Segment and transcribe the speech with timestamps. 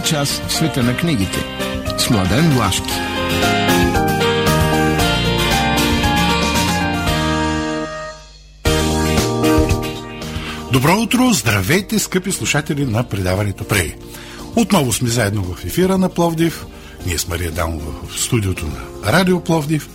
[0.00, 1.38] Един час в света на книгите.
[1.98, 2.92] С Младен Влашки.
[10.72, 11.32] Добро утро!
[11.32, 13.94] Здравейте, скъпи слушатели на предаването Преги.
[14.56, 16.66] Отново сме заедно в ефира на Пловдив.
[17.06, 19.88] Ние с Мария Дамова в студиото на Радио Пловдив.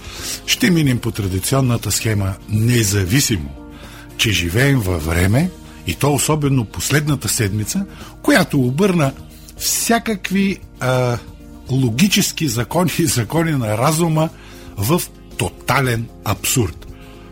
[0.46, 3.50] Ще минем по традиционната схема независимо,
[4.18, 5.50] че живеем във време,
[5.88, 7.86] и то особено последната седмица,
[8.22, 9.12] която обърна
[9.58, 11.18] всякакви а,
[11.72, 14.30] логически закони и закони на разума
[14.78, 15.02] в
[15.38, 16.88] тотален абсурд.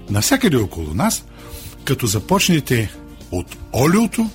[0.10, 1.26] Навсякъде около нас,
[1.86, 2.94] като започнете
[3.32, 4.30] от олиото,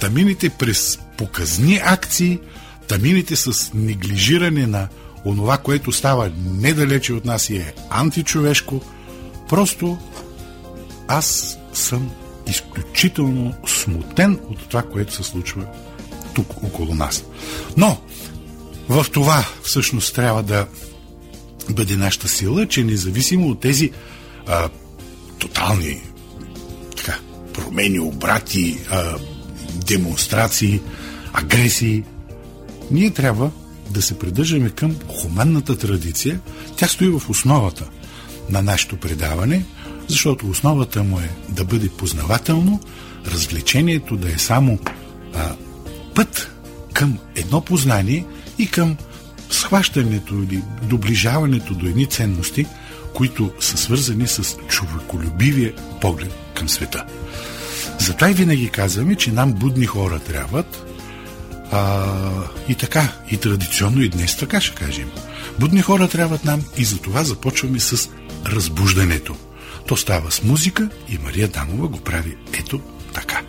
[0.00, 2.38] тамините през показни акции,
[2.88, 4.88] тамините с неглижиране на
[5.24, 8.80] онова, което става недалече от нас и е античовешко,
[9.48, 9.98] просто
[11.08, 12.10] аз съм
[12.46, 15.66] изключително смутен от това, което се случва
[16.34, 17.24] тук около нас.
[17.76, 17.98] Но
[18.88, 20.66] в това всъщност трябва да
[21.70, 23.90] бъде нашата сила, че независимо от тези
[24.46, 24.68] а,
[25.38, 26.00] тотални
[26.96, 27.18] така,
[27.54, 29.14] промени, обрати, а,
[29.86, 30.80] демонстрации,
[31.32, 32.04] агресии,
[32.90, 33.50] ние трябва
[33.90, 36.40] да се придържаме към хуманната традиция.
[36.76, 37.88] Тя стои в основата
[38.50, 39.64] на нашето предаване–
[40.10, 42.80] защото основата му е да бъде познавателно,
[43.26, 44.78] развлечението да е само
[45.34, 45.52] а,
[46.20, 46.50] път
[46.92, 48.24] към едно познание
[48.58, 48.96] и към
[49.50, 52.66] схващането или доближаването до едни ценности,
[53.14, 57.04] които са свързани с човеколюбивия поглед към света.
[57.98, 60.86] Затова и винаги казваме, че нам будни хора трябват.
[61.72, 62.06] А,
[62.68, 65.10] и така, и традиционно и днес така ще кажем.
[65.58, 68.10] Будни хора трябват нам и за това започваме с
[68.46, 69.36] разбуждането.
[69.86, 72.80] То става с музика и Мария Дамова го прави ето
[73.14, 73.40] така.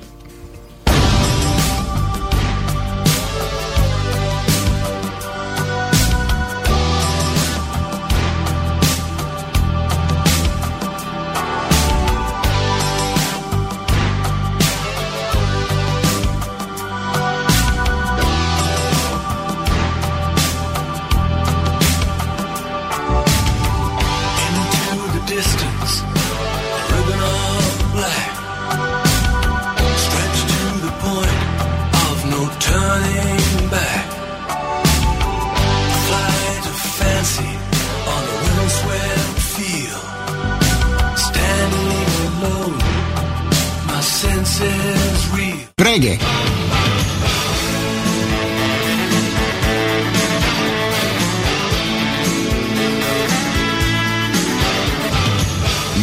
[45.81, 46.19] Преге.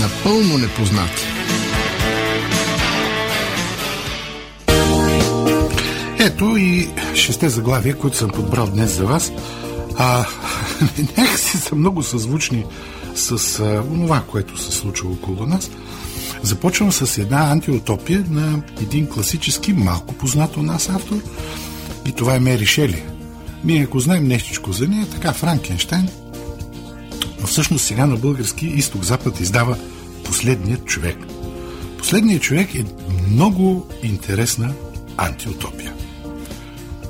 [0.00, 1.25] Напълно непознати.
[6.19, 9.33] Ето и шесте заглавия, които съм подбрал днес за вас.
[9.97, 10.25] А,
[11.17, 12.65] някакси са много съзвучни
[13.15, 15.71] с това, което се случва около нас.
[16.43, 21.22] Започвам с една антиутопия на един класически, малко познат у нас автор
[22.06, 23.03] и това е Мери Шели.
[23.65, 26.09] Ние ако знаем нещичко за нея, така Франкенштайн,
[27.41, 29.76] но всъщност сега на български изток-запад издава
[30.25, 31.16] Последният човек.
[31.99, 32.84] Последният човек е
[33.31, 34.75] много интересна
[35.16, 35.93] антиутопия.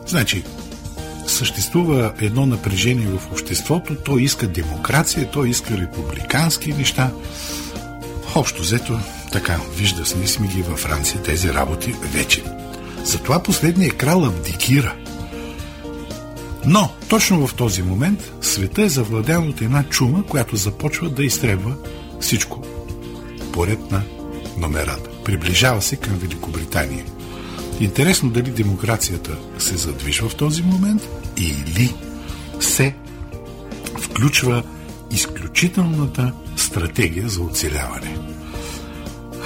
[0.07, 0.45] Значи,
[1.27, 7.11] съществува едно напрежение в обществото, то иска демокрация, то иска републикански неща.
[8.35, 8.99] Общо взето,
[9.33, 12.45] така, вижда сме, ги във Франция тези работи вече.
[13.05, 14.95] Затова последният крал абдикира.
[16.67, 21.75] Но, точно в този момент, света е завладян от една чума, която започва да изтребва
[22.21, 22.63] всичко.
[23.53, 24.03] Поред на
[24.59, 25.11] номерата.
[25.25, 27.05] Приближава се към Великобритания.
[27.81, 31.03] Интересно дали демокрацията се задвижва в този момент
[31.37, 31.95] или
[32.61, 32.95] се
[34.01, 34.63] включва
[35.11, 38.17] изключителната стратегия за оцеляване.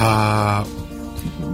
[0.05, 0.65] А,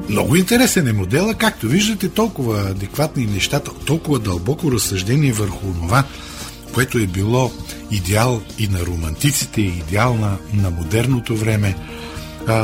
[0.08, 6.04] много интересен е модела, както виждате, толкова адекватни нещата, толкова дълбоко разсъждение върху това,
[6.74, 7.52] което е било
[7.90, 11.76] идеал и на романтиците, идеал на, на модерното време.
[12.46, 12.54] А,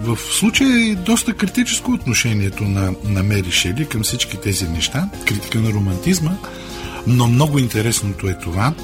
[0.00, 5.58] в случая е доста критическо отношението на, на Мери Шели към всички тези неща, критика
[5.58, 6.32] на романтизма,
[7.06, 8.74] но много интересното е това,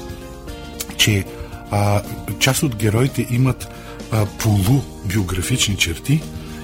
[0.97, 1.25] че
[1.71, 2.01] а,
[2.39, 3.67] част от героите имат
[4.39, 6.21] полубиографични черти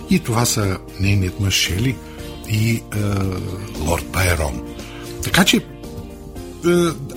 [0.09, 1.95] и това са нейният мъж Шели
[2.49, 3.25] и а,
[3.85, 4.61] лорд Байрон.
[5.23, 5.65] Така че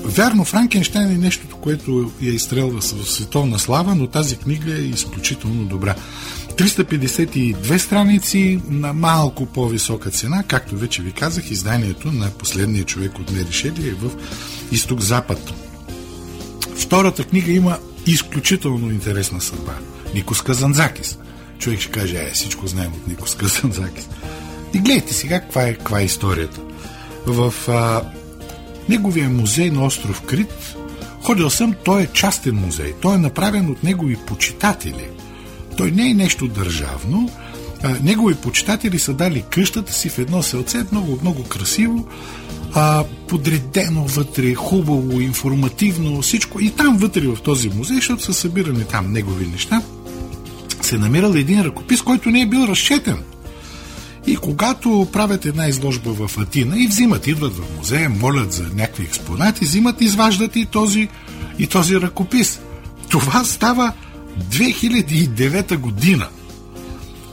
[0.04, 5.64] вярно, Франкенштайн е нещото, което я изстрелва в световна слава, но тази книга е изключително
[5.64, 5.94] добра.
[6.56, 13.32] 352 страници на малко по-висока цена, както вече ви казах, изданието на последния човек от
[13.32, 14.10] Мери Шели е в
[14.72, 15.52] изток-запад.
[16.76, 19.74] Втората книга има изключително интересна съдба.
[20.14, 21.18] Никос Казанзакис.
[21.58, 24.08] Човек ще каже, е, всичко знаем от Никос Казанзакис.
[24.74, 26.60] И гледайте сега каква е, каква е историята.
[27.26, 28.02] В а,
[28.88, 30.76] неговия музей на остров Крит
[31.22, 32.94] ходил съм, той е частен музей.
[33.00, 35.08] Той е направен от негови почитатели.
[35.76, 37.30] Той не е нещо държавно.
[37.82, 42.08] А, негови почитатели са дали къщата си в едно селце, много, много красиво,
[42.74, 46.60] а, подредено вътре, хубаво, информативно, всичко.
[46.60, 49.82] И там вътре в този музей, защото са събирани там негови неща,
[50.86, 53.22] се намирал един ръкопис, който не е бил разчетен.
[54.26, 59.04] И когато правят една изложба в Атина и взимат, идват в музея, молят за някакви
[59.04, 61.08] експонати, взимат, изваждат и този,
[61.58, 62.60] и този ръкопис.
[63.08, 63.92] Това става
[64.50, 66.28] 2009 година.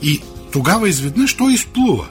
[0.02, 0.20] И
[0.52, 2.08] тогава изведнъж той изплува.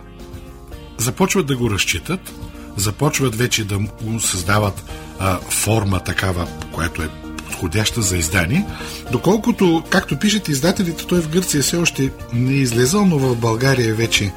[0.97, 2.33] Започват да го разчитат,
[2.77, 4.83] започват вече да му създават
[5.19, 7.09] а, форма такава, която е
[7.53, 8.65] подходяща за издание.
[9.11, 13.95] Доколкото, както пишете издателите, той в Гърция все още не е излезъл, но в България
[13.95, 14.33] вече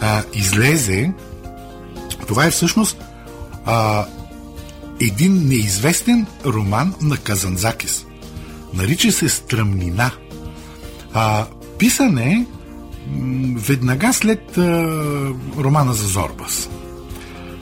[0.00, 1.12] а, излезе.
[2.26, 2.98] Това е всъщност
[3.64, 4.06] а,
[5.00, 8.06] един неизвестен роман на Казанзакис.
[8.74, 10.10] Нарича се Стръмнина.
[11.12, 11.46] А,
[11.78, 12.46] писан е
[13.54, 14.86] веднага след а,
[15.58, 16.68] романа за Зорбас.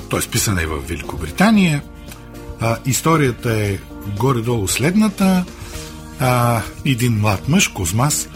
[0.08, 1.82] Той е писан е в Великобритания.
[2.60, 3.78] А, историята е
[4.16, 5.44] горе-долу следната.
[6.20, 8.28] А, един млад мъж, Козмас,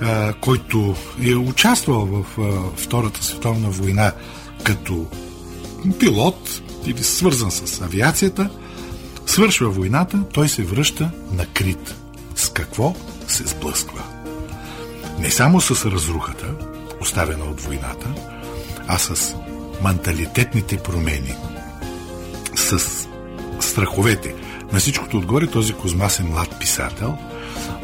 [0.00, 4.12] а, който е участвал в а, Втората световна война
[4.64, 5.06] като
[5.98, 8.50] пилот или свързан с авиацията,
[9.26, 11.94] свършва войната, той се връща на Крит.
[12.34, 12.94] С какво
[13.28, 14.02] се сблъсква?
[15.18, 16.46] Не само с разрухата,
[17.00, 18.14] оставена от войната,
[18.88, 19.36] а с
[19.84, 21.34] менталитетните промени,
[22.54, 22.78] с
[23.60, 24.34] страховете.
[24.72, 27.18] На всичкото отгоре този Козмас е млад писател,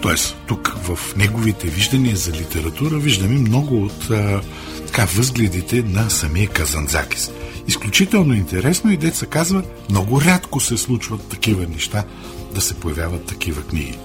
[0.02, 0.14] т.е.
[0.46, 4.40] тук в неговите виждания за литература виждаме много от а,
[4.87, 7.31] така, възгледите на самия Казанзакис.
[7.69, 12.05] Изключително интересно и деца казва, много рядко се случват такива неща,
[12.55, 13.99] да се появяват такива книги.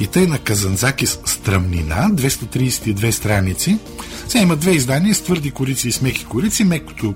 [0.00, 3.78] И тъй на Казанзакис Стръмнина, 232 страници.
[4.28, 6.64] Сега има две издания с твърди корици и с меки корици.
[6.64, 7.14] Мекото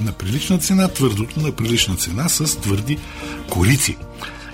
[0.00, 2.98] на прилична цена, твърдото на прилична цена с твърди
[3.50, 3.96] корици.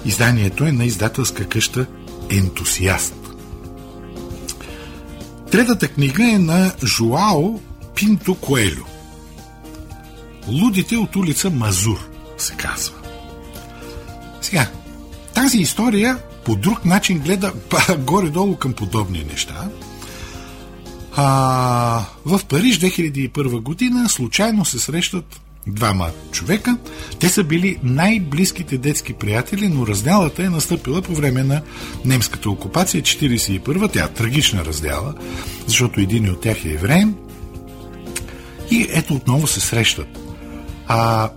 [0.05, 1.87] Изданието е на издателска къща
[2.31, 3.15] Ентусиаст.
[5.51, 7.61] Третата книга е на Жуао
[7.95, 8.85] Пинто Коелю.
[10.49, 12.09] Лудите от улица Мазур
[12.39, 12.95] се казва.
[14.41, 14.71] Сега,
[15.35, 17.53] тази история по друг начин гледа
[17.99, 19.69] горе-долу към подобни неща.
[21.17, 26.77] А, в Париж 2001 година случайно се срещат двама човека.
[27.19, 31.63] Те са били най-близките детски приятели, но разделата е настъпила по време на
[32.05, 35.15] немската окупация 41 Тя е трагична раздяла,
[35.67, 37.15] защото един от тях е евреен.
[38.71, 40.19] И ето отново се срещат.
[40.87, 41.31] А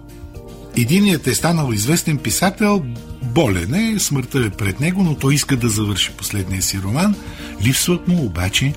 [0.78, 2.84] единият е станал известен писател,
[3.24, 7.16] болен е, смъртта е пред него, но той иска да завърши последния си роман.
[7.64, 8.74] Липсват му обаче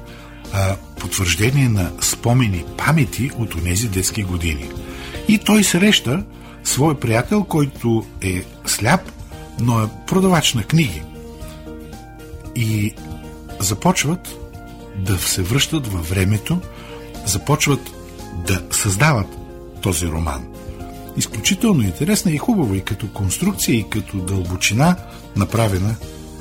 [0.53, 4.71] а, потвърждение на спомени, памети от тези детски години.
[5.29, 6.25] И той среща
[6.65, 9.13] свой приятел, който е сляп,
[9.61, 11.03] но е продавач на книги.
[12.57, 12.95] И
[13.61, 14.37] започват
[14.97, 16.61] да се връщат във времето,
[17.27, 17.81] започват
[18.47, 19.27] да създават
[19.83, 20.45] този роман.
[21.17, 24.97] Изключително интересна и хубава и като конструкция, и като дълбочина
[25.37, 25.97] направена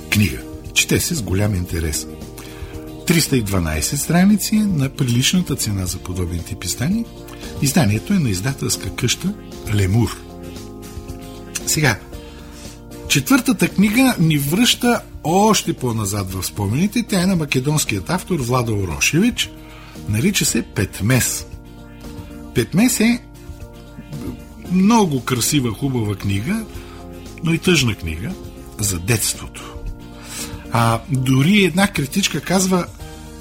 [0.09, 0.37] книга.
[0.73, 2.07] Чете се с голям интерес.
[3.07, 7.05] 312 страници на приличната цена за подобен тип издание.
[7.61, 9.33] Изданието е на издателска къща
[9.75, 10.17] Лемур.
[11.65, 11.99] Сега,
[13.07, 17.03] четвъртата книга ни връща още по-назад в спомените.
[17.03, 19.51] Тя е на македонският автор Влада Орошевич.
[20.09, 21.45] Нарича се Петмес.
[22.55, 23.21] Петмес е
[24.71, 26.65] много красива, хубава книга,
[27.43, 28.31] но и тъжна книга
[28.79, 29.73] за детството.
[30.71, 32.85] А дори една критичка казва,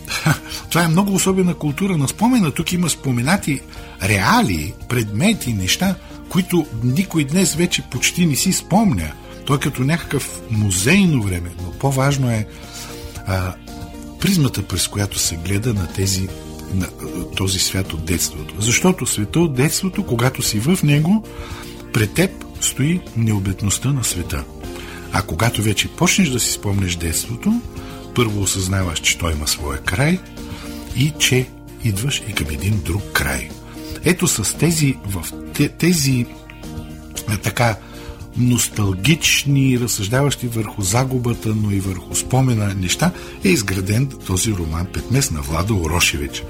[0.71, 2.51] това е много особена култура на спомена.
[2.51, 3.61] Тук има споменати
[4.03, 5.95] реали, предмети, неща,
[6.29, 9.13] които никой днес вече почти не си спомня.
[9.47, 12.47] Той е като някакъв музейно време, но по-важно е
[13.27, 13.55] а,
[14.21, 16.29] призмата, през която се гледа на тези
[16.75, 16.87] на
[17.37, 18.55] този свят от детството.
[18.59, 21.25] Защото света от детството, когато си в него,
[21.93, 24.45] пред теб стои необетността на света.
[25.13, 27.61] А когато вече почнеш да си спомнеш детството,
[28.15, 30.19] първо осъзнаваш, че той има своя край
[30.97, 31.49] и че
[31.85, 33.49] идваш и към един друг край.
[34.07, 35.25] Ето с тези, в
[35.79, 36.27] тези
[37.43, 37.77] така
[38.37, 43.11] носталгични, разсъждаващи върху загубата, но и върху спомена неща,
[43.45, 46.43] е изграден този роман Петмес на Влада Орошевич.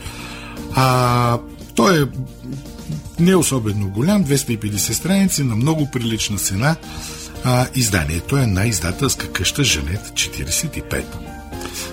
[0.75, 1.39] А,
[1.75, 2.07] той е
[3.19, 6.77] не особено голям, 250 страници, на много прилична цена.
[7.45, 11.05] А, изданието е на издателска къща Женет 45.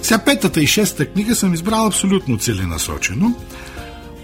[0.01, 3.36] Сега петата и шеста книга съм избрал абсолютно целенасочено.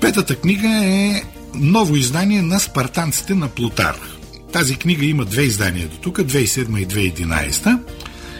[0.01, 1.23] Петата книга е
[1.55, 4.17] ново издание на Спартанците на Плутарх.
[4.53, 7.79] Тази книга има две издания до тук, 2007 и 2011.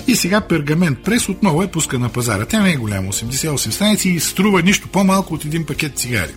[0.07, 2.45] И сега Пергамент Прес отново е пуска на пазара.
[2.45, 6.33] Тя не е голяма, 88 страници и струва нищо по-малко от един пакет цигари.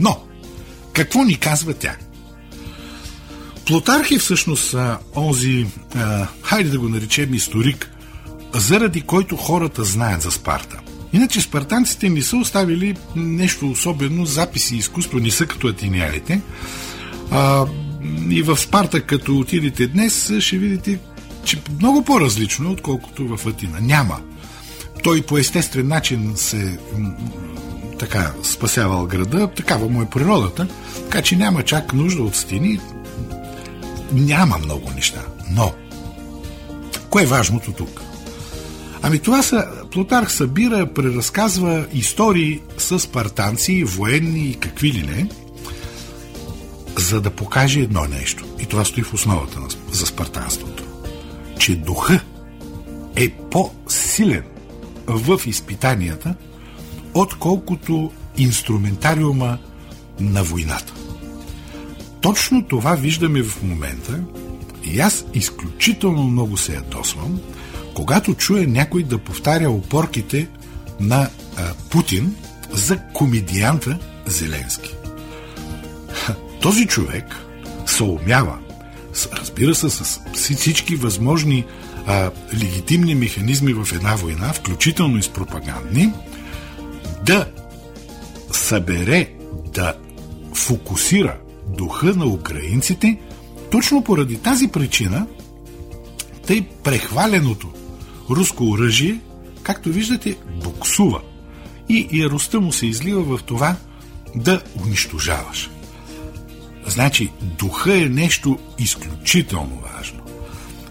[0.00, 0.22] Но,
[0.92, 1.96] какво ни казва тя?
[3.66, 7.90] Плутарх е всъщност а, онзи, а, хайде да го наречем историк,
[8.54, 10.80] заради който хората знаят за Спарта.
[11.12, 16.40] Иначе спартанците не са оставили нещо особено, записи и изкуство не са като атинялите.
[17.30, 17.66] А,
[18.30, 20.98] и в Спарта, като отидете днес, ще видите,
[21.44, 23.78] че много по-различно, отколкото в Атина.
[23.80, 24.20] Няма.
[25.02, 26.78] Той по естествен начин се
[27.98, 32.80] така спасявал града, такава му е природата, така че няма чак нужда от стени.
[34.12, 35.22] Няма много неща.
[35.50, 35.72] Но,
[37.10, 38.02] кое е важното тук?
[39.02, 45.28] Ами това са, Плутарх събира, преразказва истории с спартанци, военни и какви ли не,
[46.98, 48.44] за да покаже едно нещо.
[48.60, 50.84] И това стои в основата на, за спартанството.
[51.58, 52.20] Че духа
[53.16, 54.44] е по-силен
[55.06, 56.34] в изпитанията,
[57.14, 59.58] отколкото инструментариума
[60.20, 60.94] на войната.
[62.20, 64.20] Точно това виждаме в момента
[64.84, 67.40] и аз изключително много се ядосвам,
[67.94, 70.48] когато чуя някой да повтаря опорките
[71.00, 72.34] на а, Путин
[72.72, 74.94] за комедианта Зеленски.
[76.60, 77.24] Този човек
[77.86, 78.58] се умява,
[79.32, 81.64] разбира се, с всички възможни
[82.06, 86.12] а, легитимни механизми в една война, включително и с пропагандни,
[87.26, 87.46] да
[88.52, 89.30] събере,
[89.74, 89.94] да
[90.54, 91.36] фокусира
[91.68, 93.20] духа на украинците,
[93.70, 95.26] точно поради тази причина,
[96.46, 97.72] тъй прехваленото
[98.30, 99.20] руско оръжие,
[99.62, 101.20] както виждате, буксува.
[101.88, 103.76] И яростта му се излива в това
[104.34, 105.70] да унищожаваш.
[106.86, 110.22] Значи, духа е нещо изключително важно.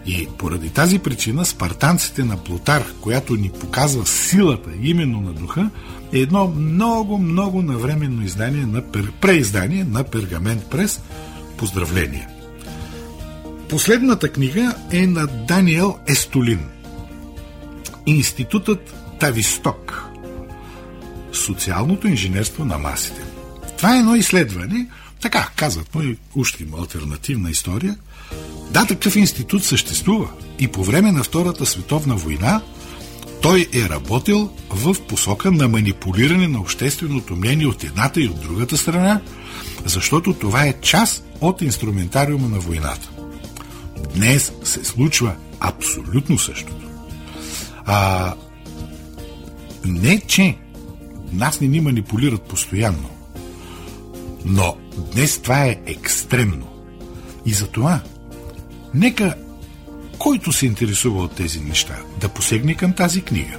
[0.06, 5.70] И поради тази причина спартанците на Плутарх, която ни показва силата именно на духа,
[6.12, 8.82] е едно много, много навременно издание на
[9.20, 11.00] преиздание на Пергамент Прес.
[11.56, 12.28] Поздравления!
[13.68, 16.60] Последната книга е на Даниел Естолин.
[18.06, 20.08] Институтът Тависток.
[21.32, 23.22] Социалното инженерство на масите.
[23.76, 24.86] Това е едно изследване,
[25.20, 26.16] така казват му и
[26.60, 27.96] има альтернативна история.
[28.70, 30.28] Да, такъв институт съществува
[30.58, 32.60] и по време на Втората световна война
[33.42, 38.76] той е работил в посока на манипулиране на общественото мнение от едната и от другата
[38.76, 39.20] страна,
[39.84, 43.10] защото това е част от инструментариума на войната.
[44.14, 46.91] Днес се случва абсолютно същото.
[47.86, 48.34] А,
[49.84, 50.56] не, че
[51.32, 53.10] нас не ни манипулират постоянно,
[54.44, 54.76] но
[55.12, 56.68] днес това е екстремно.
[57.46, 58.00] И затова,
[58.94, 59.34] нека
[60.18, 63.58] който се интересува от тези неща, да посегне към тази книга,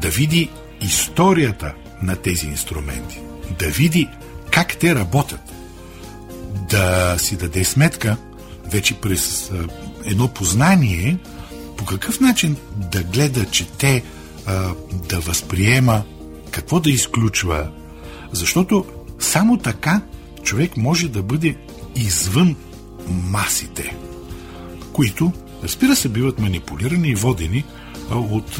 [0.00, 3.20] да види историята на тези инструменти,
[3.58, 4.08] да види
[4.50, 5.40] как те работят,
[6.70, 8.16] да си даде сметка
[8.66, 9.52] вече през
[10.04, 11.18] едно познание
[11.78, 14.04] по какъв начин да гледа, чете,
[15.08, 16.02] да възприема,
[16.50, 17.68] какво да изключва.
[18.32, 18.84] Защото
[19.18, 20.00] само така
[20.42, 21.56] човек може да бъде
[21.96, 22.56] извън
[23.08, 23.96] масите,
[24.92, 25.32] които,
[25.64, 27.64] разбира се, биват манипулирани и водени
[28.10, 28.58] от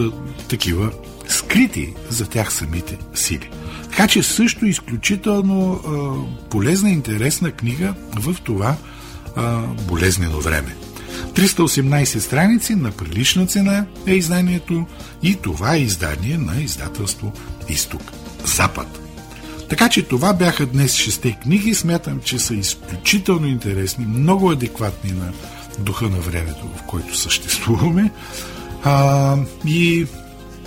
[0.48, 0.92] такива
[1.28, 3.50] скрити за тях самите сили.
[3.82, 5.80] Така че също изключително
[6.50, 8.76] полезна и интересна книга в това
[9.88, 10.76] болезнено време.
[11.34, 14.86] 318 страници на прилична цена е изданието
[15.22, 17.32] и това е издание на издателство
[17.68, 18.12] Изток
[18.44, 19.00] Запад.
[19.68, 21.74] Така че това бяха днес шесте книги.
[21.74, 25.32] Смятам, че са изключително интересни, много адекватни на
[25.78, 28.10] духа на времето, в който съществуваме.
[28.84, 30.06] А, и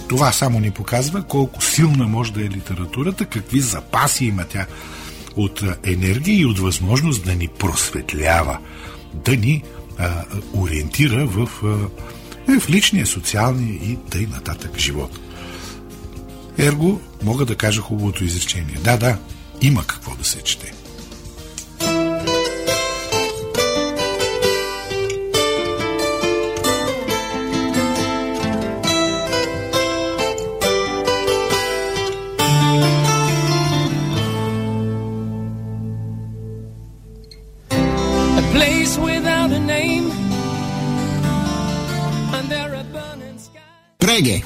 [0.10, 4.66] това само ни показва колко силна може да е литературата, какви запаси има тя
[5.36, 8.58] от енергия и от възможност да ни просветлява
[9.14, 9.64] да ни
[9.98, 15.20] а, ориентира в, а, в личния, социалния и тъй нататък живот.
[16.58, 18.78] Ерго, мога да кажа хубавото изречение.
[18.84, 19.18] Да, да,
[19.62, 20.74] има какво да се чете.
[44.22, 44.44] Преге.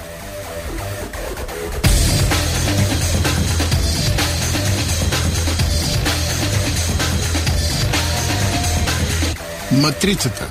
[9.72, 10.48] Матрицата.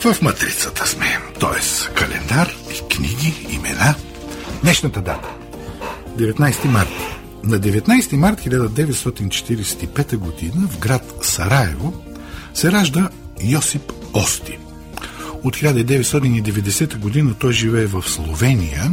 [0.00, 1.06] В матрицата сме,
[1.40, 1.94] т.е.
[1.94, 2.54] календар
[2.90, 3.94] книги, имена.
[4.62, 5.28] Днешната дата.
[6.18, 7.18] 19 марта.
[7.44, 11.92] На 19 март 1945 година в град Сараево
[12.54, 13.08] се ражда
[13.42, 14.58] Йосип Ости.
[15.46, 18.92] От 1990 година той живее в Словения.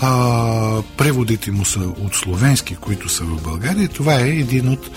[0.00, 3.88] А, преводите му са от словенски, които са в България.
[3.88, 4.90] Това е един от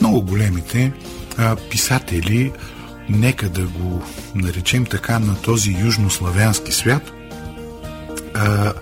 [0.00, 0.92] много големите
[1.38, 2.52] а, писатели,
[3.08, 4.02] нека да го
[4.34, 7.12] наречем така, на този южнославянски свят.
[8.34, 8.72] А,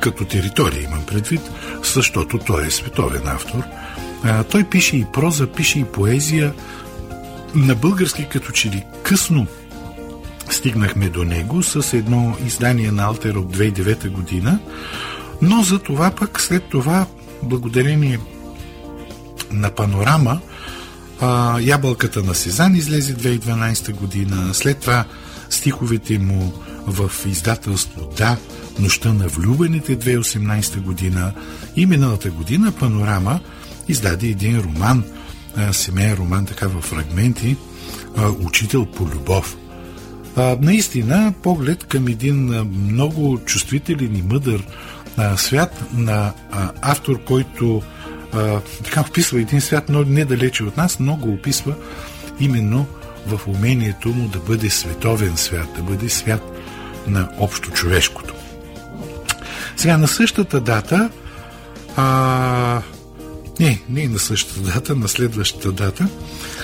[0.00, 1.40] като територия имам предвид,
[1.84, 3.62] защото той е световен автор.
[4.24, 6.52] А, той пише и проза, пише и поезия
[7.54, 9.46] на български като че ли късно
[10.54, 14.58] стигнахме до него с едно издание на Алтер от 2009 година,
[15.42, 17.06] но за това пък след това,
[17.42, 18.18] благодарение
[19.52, 20.40] на панорама,
[21.20, 25.04] а, Ябълката на Сезан излезе 2012 година, след това
[25.50, 26.52] стиховете му
[26.86, 28.36] в издателство Да,
[28.78, 31.32] Нощта на влюбените 2018 година
[31.76, 33.40] и миналата година Панорама
[33.88, 35.04] издаде един роман,
[35.72, 37.56] семейен роман така в фрагменти,
[38.40, 39.56] Учител по любов.
[40.38, 42.36] А, наистина, поглед към един
[42.86, 44.66] много чувствителен и мъдър
[45.16, 47.82] а, свят на а, автор, който
[48.32, 51.74] а, така описва един свят, но недалече от нас, много описва
[52.40, 52.86] именно
[53.26, 56.58] в умението му да бъде световен свят, да бъде свят
[57.06, 58.34] на общо човешкото.
[59.76, 61.10] Сега на същата дата,
[61.96, 62.82] а,
[63.60, 66.08] не, не на същата дата, на следващата дата,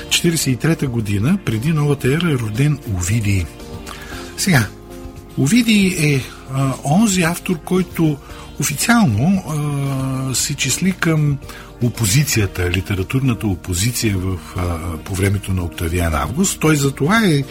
[0.08, 3.44] 43-та година, преди новата ера, е роден Овидий.
[4.36, 4.66] Сега,
[5.38, 8.16] Овидий е а, онзи автор, който
[8.60, 9.42] официално
[10.34, 11.38] се числи към
[11.82, 16.60] опозицията, литературната опозиция в, а, по времето на Октавиан Август.
[16.60, 17.42] Той за това е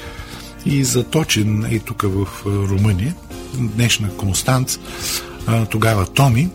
[0.65, 3.15] и заточен и тук в Румъния,
[3.54, 4.80] днешна Констанц,
[5.48, 6.50] а, тогава Томи.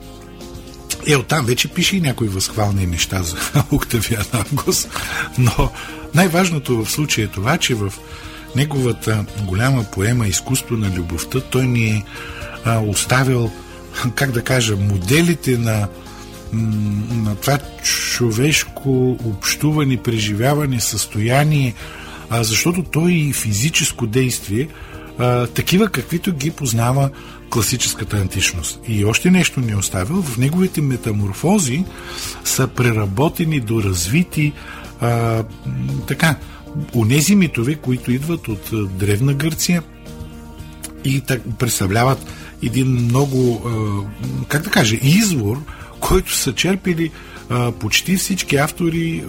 [1.07, 3.37] Е, оттам вече пише и някои възхвални неща за
[3.73, 4.89] Октавиан Август,
[5.39, 5.71] но
[6.15, 7.93] най-важното в случая е това, че в
[8.57, 12.05] неговата голяма поема Изкуство на любовта, той ни е
[12.65, 13.51] а, оставил,
[14.15, 15.89] как да кажа, моделите на,
[16.53, 21.75] на това човешко общуване, преживяване, състояние,
[22.31, 24.69] а, защото той и физическо действие,
[25.19, 27.11] а, такива каквито ги познава
[27.51, 28.81] класическата античност.
[28.89, 30.23] И още нещо ни е оставил.
[30.23, 31.85] В неговите метаморфози
[32.45, 34.53] са преработени, доразвити
[35.01, 35.43] а,
[36.07, 36.37] така,
[36.95, 39.83] онези митове, които идват от Древна Гърция
[41.05, 42.19] и так, представляват
[42.63, 43.71] един много,
[44.49, 45.63] как да кажа, извор,
[46.01, 47.11] който са черпили
[47.79, 49.25] почти всички автори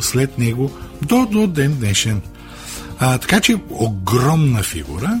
[0.00, 0.70] след него
[1.02, 2.20] до, до ден днешен.
[2.98, 5.20] А, така че огромна фигура.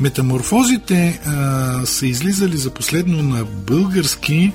[0.00, 4.52] Метаморфозите а, са излизали за последно на български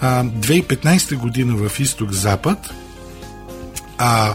[0.00, 2.70] а, 2015 година в Изток-Запад,
[3.98, 4.34] а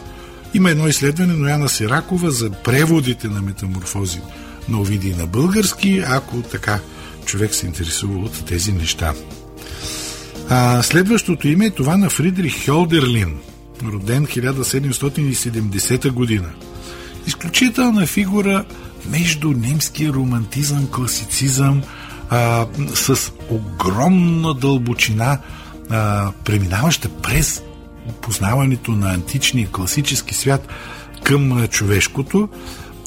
[0.53, 4.21] има едно изследване на Яна Сиракова за преводите на метаморфози
[4.69, 6.79] на Овидий на български, ако така
[7.25, 9.13] човек се интересува от тези неща.
[10.49, 13.35] А, следващото име е това на Фридрих Хьолдерлин,
[13.83, 16.49] роден 1770 година.
[17.27, 18.65] Изключителна фигура
[19.09, 21.81] между немския романтизъм, класицизъм,
[22.29, 25.39] а, с огромна дълбочина,
[25.89, 27.63] а, преминаваща през
[28.21, 30.67] познаването на античния класически свят
[31.23, 32.49] към човешкото,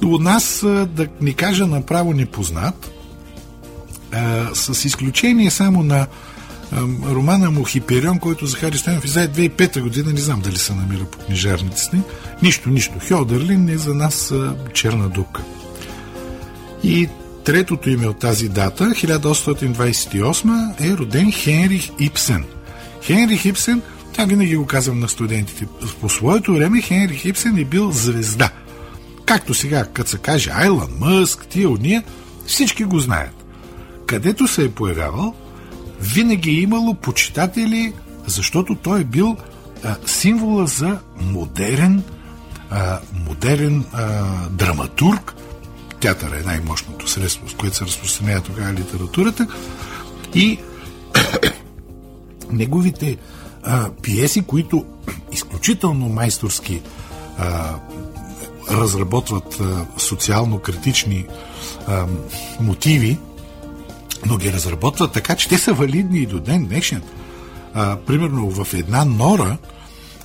[0.04, 2.90] у нас, да ни кажа направо непознат,
[4.54, 6.06] с изключение само на
[7.10, 11.18] романа му Хиперион, който Захари Станов издаде 2005 година, не знам дали се намира по
[11.18, 12.02] книжарниците.
[12.42, 12.94] Нищо, нищо.
[13.08, 14.34] Хьодърлин е за нас
[14.72, 15.42] черна дупка.
[16.82, 17.08] И
[17.44, 22.44] третото име от тази дата, 1828, е роден Хенрих Ипсен.
[23.02, 25.66] Хенрих Ипсен Тя винаги го казвам на студентите.
[26.00, 28.50] По своето време Хенри Ипсен е бил звезда.
[29.26, 32.02] Както сега, като се каже Айлан Мъск, тия уния,
[32.46, 33.44] всички го знаят.
[34.06, 35.34] Където се е появявал,
[36.00, 37.92] винаги е имало почитатели,
[38.26, 39.36] защото той е бил
[39.84, 42.02] а, символа за модерен,
[42.70, 45.34] а, модерен а, драматург.
[46.00, 49.46] Театър е най-мощното средство, с което се разпространява тогава литературата.
[50.34, 50.58] И
[52.50, 53.16] неговите
[53.62, 54.84] а, пиеси, които
[55.32, 56.82] изключително майсторски
[57.38, 57.74] а,
[58.70, 61.26] разработват а, социално-критични
[61.86, 62.06] а,
[62.60, 63.18] мотиви,
[64.26, 67.02] но ги разработват така, че те са валидни и до ден днешен.
[67.74, 69.58] А, примерно в една нора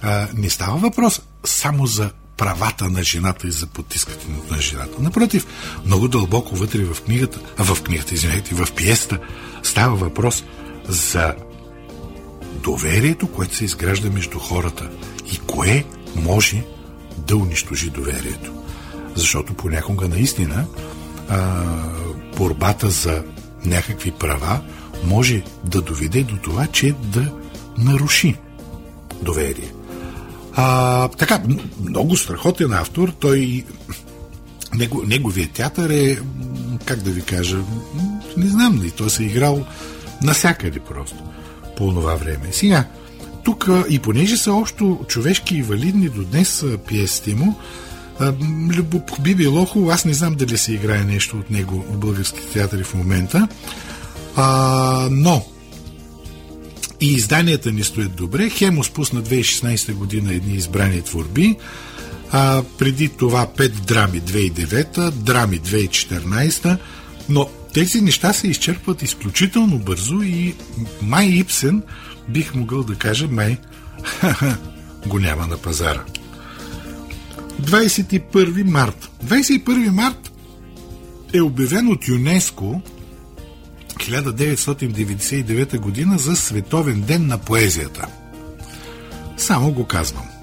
[0.02, 5.02] а, не става въпрос само за правата на жената и за потискането на жената.
[5.02, 5.48] Напротив,
[5.86, 9.20] много дълбоко вътре в книгата, а в книгата, извинете, в пиеста
[9.64, 10.44] става въпрос
[10.88, 11.36] за
[12.64, 14.90] доверието, което се изгражда между хората
[15.34, 16.64] и кое може
[17.18, 18.54] да унищожи доверието.
[19.16, 20.66] Защото понякога наистина
[21.30, 21.64] а,
[22.38, 23.24] борбата за
[23.66, 24.60] някакви права
[25.04, 27.32] може да доведе до това, че да
[27.78, 28.36] наруши
[29.22, 29.72] доверие.
[30.54, 31.42] А, така,
[31.82, 33.10] много страхотен автор.
[33.20, 33.64] Той
[34.76, 36.18] него, неговият театър е,
[36.86, 37.58] как да ви кажа,
[38.38, 39.66] не знам, и той се е играл
[40.22, 41.27] насякъде просто
[41.78, 42.48] по това време.
[42.52, 42.86] Сега,
[43.44, 47.56] тук и понеже са общо човешки и валидни до днес пиесите му,
[49.20, 52.84] би било хубаво, аз не знам дали се играе нещо от него в български театри
[52.84, 53.48] в момента,
[54.36, 55.46] а, но
[57.02, 58.50] и изданията ни стоят добре.
[58.50, 61.56] Хемос пусна 2016 година едни избрани творби,
[62.32, 66.78] а преди това 5 драми 2009, драми 2014,
[67.30, 70.56] но тези неща се изчерпват изключително бързо и
[71.02, 71.84] май Ипсен,
[72.30, 73.58] бих могъл да кажа, май
[75.08, 76.04] го няма на пазара.
[77.62, 79.12] 21 март.
[79.26, 80.32] 21 март
[81.34, 82.82] е обявен от ЮНЕСКО
[83.94, 88.08] 1999 година за Световен ден на поезията.
[89.38, 90.37] Само го казвам.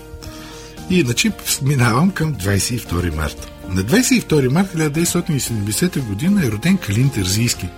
[0.90, 3.48] Иначе минавам към 22 марта.
[3.68, 7.68] На 22 марта 1970 година е роден Калин Терзийски.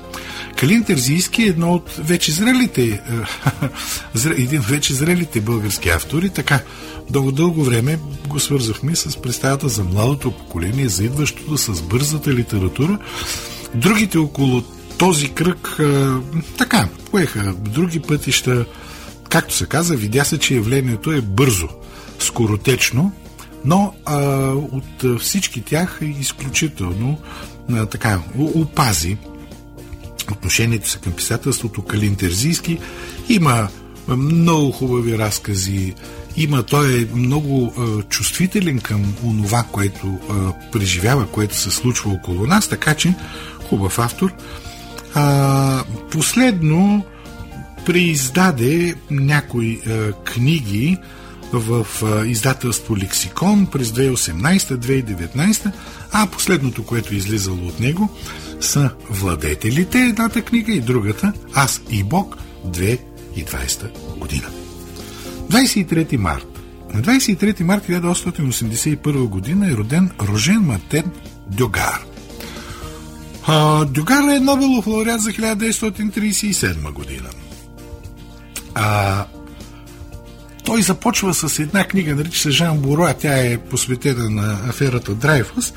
[0.57, 3.03] Калин Терзийски е едно от вече зрелите,
[4.37, 6.31] един от вече зрелите български автори.
[6.31, 6.61] Така,
[7.11, 12.99] дълго дълго време го свързахме с представата за младото поколение, за идващото с бързата литература.
[13.75, 14.63] Другите около
[14.99, 15.79] този кръг
[16.59, 18.65] така, поеха други пътища.
[19.29, 21.69] Както се каза, видя се, че явлението е бързо,
[22.19, 23.13] скоротечно,
[23.65, 24.19] но а,
[24.53, 27.19] от всички тях е изключително
[27.73, 29.17] а, така, опази
[30.33, 32.79] отношението си към писателството Калин Терзийски.
[33.29, 33.69] Има
[34.09, 35.95] много хубави разкази,
[36.37, 42.47] има, той е много а, чувствителен към онова, което а, преживява, което се случва около
[42.47, 43.15] нас, така че
[43.69, 44.33] хубав автор.
[45.15, 47.05] А, последно
[47.87, 50.99] преиздаде някои а, книги
[51.53, 51.87] в
[52.27, 55.73] издателство Лексикон през 2018-2019,
[56.13, 58.09] а последното, което е излизало от него,
[58.61, 64.47] са Владетелите, едната книга и другата Аз и Бог 2020 година.
[65.51, 66.47] 23 март.
[66.95, 71.05] На 23 март 1881 година е роден Рожен Матен
[71.51, 72.05] Дюгар–
[73.47, 77.29] а, Дюгар е Нобелов лауреат за 1937 година.
[78.75, 79.25] А,
[80.67, 85.15] той започва с една книга, нарича се Жан Буро, а тя е посветена на аферата
[85.15, 85.73] Драйфус,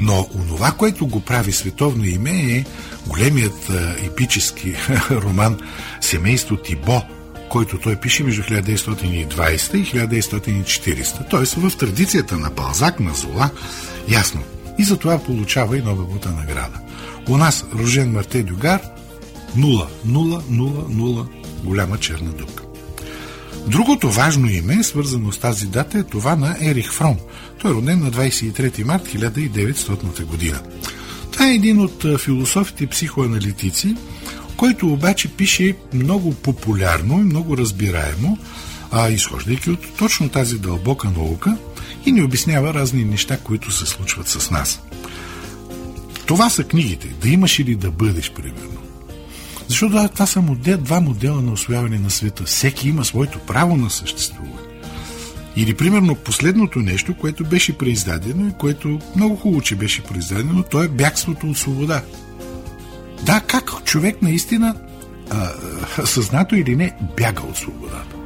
[0.00, 2.64] но онова, което го прави световно име е
[3.06, 3.70] големият
[4.06, 4.74] епически
[5.10, 5.58] роман
[6.00, 7.02] Семейство Тибо,
[7.50, 11.30] който той пише между 1920 и 1940.
[11.30, 13.50] Тоест в традицията на Балзак, на Зола,
[14.08, 14.42] ясно.
[14.78, 16.78] И за това получава и Нобеловата награда.
[17.28, 18.80] У нас Рожен Марте Дюгар
[19.56, 21.26] 0, 0, 0, 0,
[21.64, 22.61] голяма черна дупка.
[23.66, 27.16] Другото важно име, свързано с тази дата, е това на Ерих Фром.
[27.60, 30.60] Той е роден на 23 март 1900 година.
[31.30, 33.96] Това е един от философите психоаналитици,
[34.56, 38.38] който обаче пише много популярно и много разбираемо,
[38.90, 41.56] а изхождайки от точно тази дълбока наука
[42.06, 44.80] и ни обяснява разни неща, които се случват с нас.
[46.26, 47.08] Това са книгите.
[47.20, 48.81] Да имаш или да бъдеш, примерно.
[49.72, 52.44] Защото това са модел, два модела на освояване на света.
[52.44, 54.52] Всеки има своето право на съществуване.
[55.56, 60.82] Или, примерно, последното нещо, което беше преиздадено и което много хубаво, че беше преиздадено, то
[60.82, 62.02] е бягството от свобода.
[63.22, 64.74] Да, как човек наистина,
[65.30, 65.50] а,
[66.06, 68.16] съзнато или не, бяга от свободата.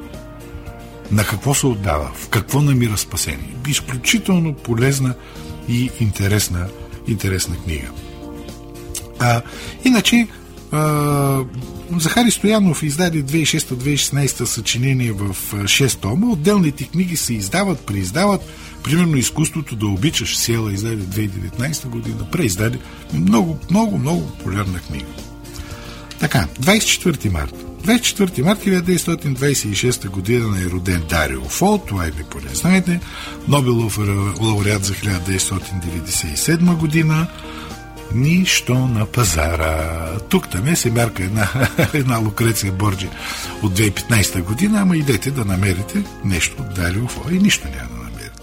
[1.10, 3.54] на какво се отдава, в какво намира спасение.
[3.68, 5.14] Изключително полезна
[5.68, 6.68] и интересна,
[7.08, 7.88] интересна книга.
[9.20, 9.42] А,
[9.84, 10.28] иначе,
[11.98, 16.26] Захари Стоянов издаде 2006-2016 съчинение в 6 тома.
[16.26, 18.40] Отделните книги се издават, преиздават.
[18.82, 22.78] Примерно изкуството да обичаш села издаде 2019 година, преиздаде
[23.14, 25.06] много, много, много популярна книга.
[26.20, 27.66] Така, 24 марта.
[27.86, 33.00] 24 марта 1926 година е роден Дарио Фол, това и ви поне знаете,
[33.48, 33.98] Нобелов
[34.40, 37.26] лауреат за 1997 година,
[38.14, 40.10] нищо на пазара.
[40.28, 41.48] Тук там е се мярка една,
[41.94, 43.08] една Лукреция Борджи
[43.62, 48.04] от 2015 година, ама идете да намерите нещо от Дарио Фол и нищо няма да
[48.04, 48.42] намерите.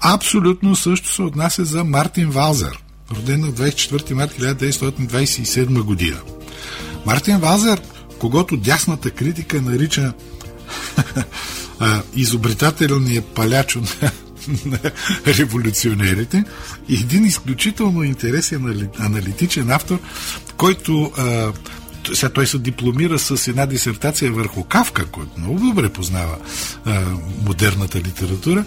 [0.00, 2.78] Абсолютно също се отнася за Мартин Валзер,
[3.16, 6.16] роден на 24 марта 1927 година.
[7.06, 7.80] Мартин Валзер,
[8.18, 10.12] когато дясната критика нарича
[12.16, 14.10] изобретателният паляч на,
[14.64, 14.78] на
[15.26, 16.44] революционерите
[16.88, 19.98] и един изключително интересен аналитичен автор,
[20.56, 21.52] който а,
[22.14, 26.36] сега той се дипломира с една дисертация върху Кавка, който много добре познава
[26.84, 27.00] а,
[27.46, 28.64] модерната литература.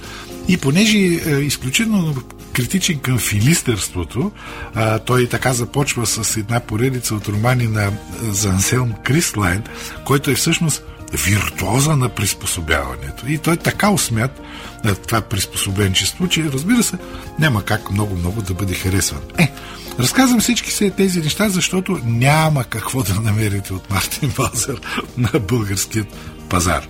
[0.47, 2.15] И понеже е изключително
[2.53, 4.31] критичен към филистърството,
[4.73, 9.63] а, той така започва с една поредица от романи на Занселм Кристлайн,
[10.05, 10.83] който е всъщност
[11.13, 13.27] виртуоза на приспособяването.
[13.27, 14.41] И той така усмят
[14.83, 16.97] на това приспособенчество, че разбира се,
[17.39, 19.21] няма как много-много да бъде харесван.
[19.37, 19.53] Е,
[19.99, 24.81] разказвам всички се тези неща, защото няма какво да намерите от Мартин Базър
[25.17, 26.07] на българският
[26.49, 26.87] пазар.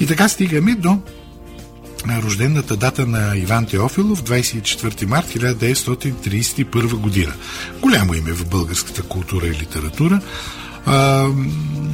[0.00, 0.98] И така стигаме до
[2.22, 7.32] рождената дата на Иван Теофилов, 24 март 1931 година.
[7.80, 10.20] Голямо име в българската култура и литература.
[10.86, 11.28] А,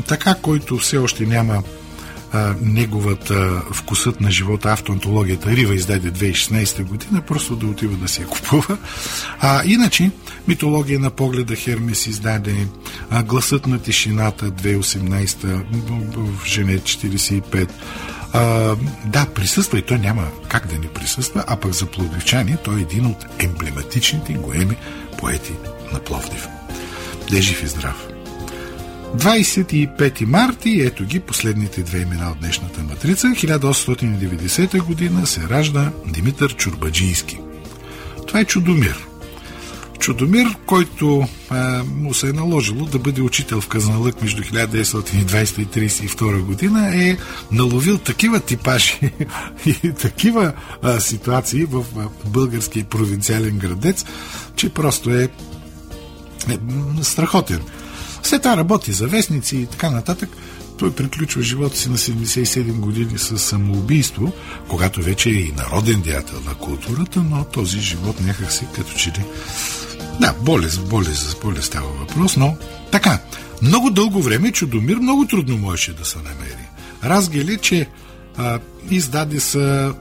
[0.06, 1.62] така, който все още няма
[2.32, 8.20] а, неговата вкусът на живота автоантологията Рива издаде 2016 година, просто да отива да си
[8.20, 8.78] я купува.
[9.40, 10.10] А, иначе,
[10.48, 12.66] митология на погледа Хермес издаде
[13.10, 15.64] а, Гласът на тишината 2018
[16.16, 17.70] в Жене 45
[18.32, 22.78] а, да, присъства и той няма как да не присъства, а пък за плодивчани той
[22.78, 24.76] е един от емблематичните големи
[25.18, 25.52] поети
[25.92, 26.48] на Пловдив.
[27.30, 28.11] Дежив и здрав!
[29.16, 33.26] 25 марта и ето ги последните две имена от днешната матрица.
[33.26, 37.38] 1890 година се ражда Димитър Чурбаджийски.
[38.26, 39.06] Това е Чудомир.
[39.98, 45.26] Чудомир, който а, му се е наложило да бъде учител в Казналък между 1920 и
[45.26, 47.16] 1932 година, е
[47.52, 48.98] наловил такива типажи
[49.66, 54.04] и такива а, ситуации в а, българския провинциален градец,
[54.56, 55.22] че просто е,
[56.50, 56.58] е
[57.02, 57.60] страхотен.
[58.22, 60.28] След това работи за вестници и така нататък.
[60.78, 64.32] Той приключва живота си на 77 години с самоубийство,
[64.68, 69.10] когато вече е и народен деятел на културата, но този живот някак си като че
[69.10, 69.24] ли...
[70.20, 72.56] Да, болест, болест, болест става въпрос, но
[72.90, 73.18] така.
[73.62, 76.68] Много дълго време Чудомир много трудно можеше да се намери.
[77.04, 77.88] Разгели, че
[78.36, 78.58] а,
[78.90, 79.94] издаде са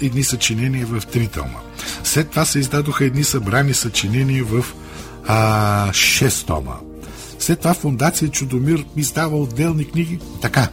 [0.00, 1.58] едни съчинения в три тома.
[2.04, 4.64] След това се издадоха едни събрани съчинения в
[5.26, 6.74] а, 6 тома.
[7.46, 10.18] След това фундация Чудомир издава отделни книги.
[10.42, 10.68] Така,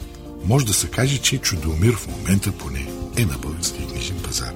[0.45, 4.53] може да се каже, че Чудомир в момента поне е на българския книжен пазар.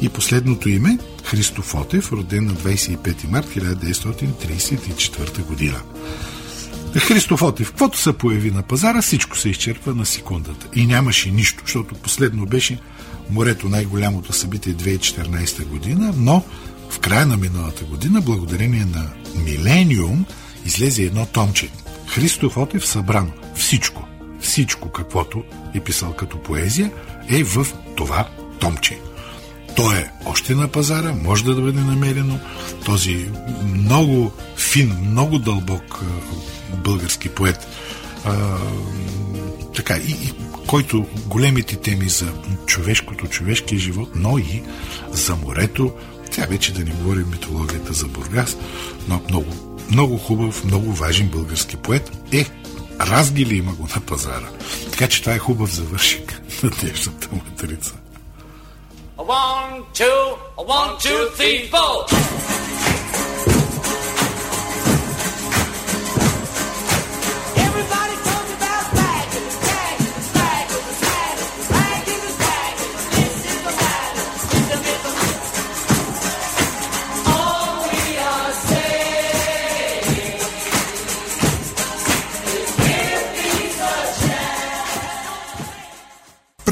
[0.00, 5.80] И последното име Христо Фотев, роден на 25 март 1934 година.
[6.96, 10.66] Христо Фотев, каквото се появи на пазара, всичко се изчерпва на секундата.
[10.74, 12.80] И нямаше нищо, защото последно беше
[13.30, 16.44] морето най-голямото събитие 2014 година, но
[16.90, 19.10] в края на миналата година, благодарение на
[19.44, 20.26] Милениум,
[20.66, 21.68] излезе едно томче.
[22.06, 23.32] Христо Фотев събрано.
[23.54, 24.08] Всичко,
[24.40, 26.90] всичко каквото е писал като поезия
[27.28, 28.28] е в това
[28.60, 28.98] томче.
[29.76, 32.38] То е още на пазара, може да бъде намерено.
[32.84, 33.28] Този
[33.64, 36.04] много фин, много дълбок
[36.84, 37.66] български поет,
[38.24, 38.58] а,
[39.74, 40.32] така, и, и
[40.66, 42.32] който големите теми за
[42.66, 44.62] човешкото, човешкия живот, но и
[45.12, 45.92] за морето,
[46.30, 48.56] тя вече да не говорим митологията за Бургас,
[49.08, 52.10] но много много хубав, много важен български поет.
[52.32, 52.46] Е,
[53.00, 54.48] разгили има го на пазара.
[54.90, 57.94] Така че това е хубав завършик на днешната матрица.
[59.18, 62.55] One, two, one, two, three, four.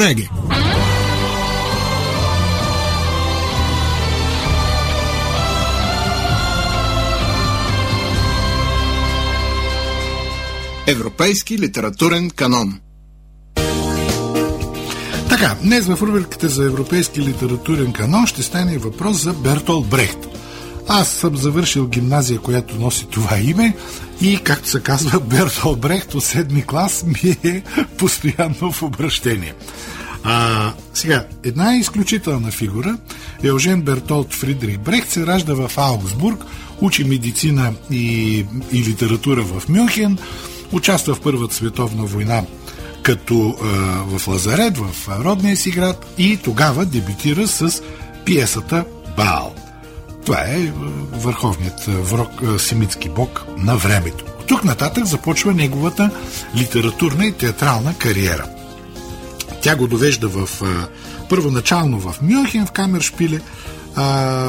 [0.05, 0.29] Реге.
[10.87, 12.81] Европейски литературен канон
[15.29, 20.34] Така, днес в рубриката за европейски литературен канон ще стане въпрос за Бертол Брехт.
[20.89, 23.77] Аз съм завършил гимназия, която носи това име
[24.21, 27.63] и, както се казва, Бертол Брехт от седми клас ми е
[27.99, 29.55] постоянно в обращение.
[30.25, 32.99] А, сега, една изключителна фигура,
[33.43, 36.45] Еожен Бертолт Фридрих Брехт, се ражда в Аугсбург,
[36.81, 38.39] учи медицина и,
[38.73, 40.19] и литература в Мюнхен,
[40.73, 42.43] участва в Първата световна война
[43.03, 43.67] като а,
[44.19, 47.83] в Лазарет, в родния си град и тогава дебютира с
[48.25, 48.85] пиесата
[49.17, 49.55] Баал.
[50.25, 50.73] Това е
[51.13, 54.25] върховният враг, семитски бог на времето.
[54.47, 56.11] Тук нататък започва неговата
[56.57, 58.47] литературна и театрална кариера.
[59.63, 60.49] Тя го довежда в
[61.29, 63.41] първоначално в Мюнхен, в Камершпиле,
[63.97, 64.49] а,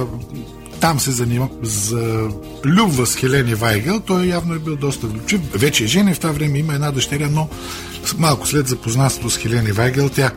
[0.80, 2.30] там се занима, за
[2.66, 4.00] любва с Хелени Вайгел.
[4.00, 5.42] Той явно е бил доста влюбчив.
[5.54, 7.50] Вече е женен в това време, има една дъщеря, но
[8.18, 10.32] малко след запознатството с Хелени Вайгел, тя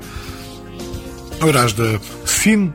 [1.42, 2.72] ражда син,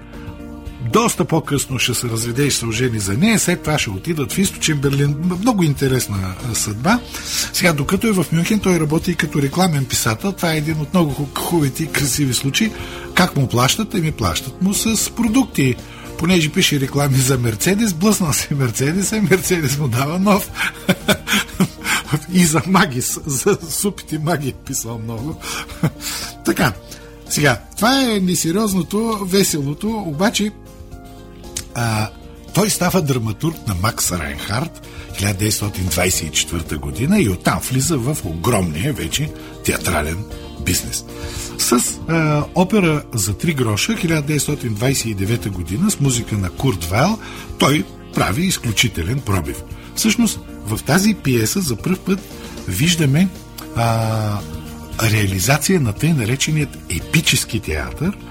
[0.91, 4.37] доста по-късно ще се разведе и се ожени за нея, след това ще отидат в
[4.37, 5.15] източен Берлин.
[5.41, 6.99] Много интересна съдба.
[7.53, 10.31] Сега, докато е в Мюнхен, той работи и като рекламен писател.
[10.31, 12.71] Това е един от много хубавите и красиви случаи.
[13.13, 13.95] Как му плащат?
[13.95, 15.75] Еми плащат му с продукти
[16.17, 20.51] понеже пише реклами за Мерцедес, блъснал се Мерцедес, и Мерцедес му дава нов.
[22.33, 25.35] и за Магис, за супите маги е писал много.
[26.45, 26.73] така,
[27.29, 30.51] сега, това е несериозното, веселото, обаче
[31.75, 32.09] а,
[32.53, 39.31] той става драматург на Макс Райнхард 1924 година и оттам влиза в огромния вече
[39.65, 40.25] театрален
[40.65, 41.05] бизнес.
[41.57, 47.19] С а, опера за три гроша 1929 година с музика на Курт Вайл
[47.59, 49.63] той прави изключителен пробив.
[49.95, 52.19] Всъщност в тази пиеса за първ път
[52.67, 53.27] виждаме
[53.75, 54.39] а,
[55.03, 58.17] реализация на тъй нареченият епически театър–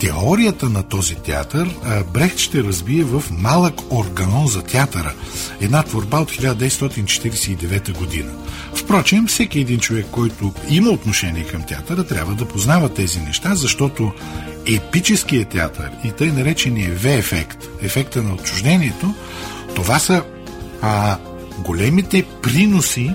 [0.00, 1.70] Теорията на този театър
[2.12, 5.12] Брехт ще разбие в малък органон за театъра,
[5.60, 8.30] една творба от 1949 година.
[8.74, 14.12] Впрочем, всеки един човек, който има отношение към театъра, трябва да познава тези неща, защото
[14.66, 19.14] епическият театър и тъй наречения В-ефект, ефекта на отчуждението,
[19.74, 20.22] това са
[20.82, 21.18] а,
[21.58, 23.14] големите приноси